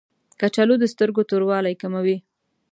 کچالو 0.39 0.75
د 0.79 0.83
سترګو 0.93 1.27
توروالی 1.29 1.75
کموي 1.81 2.17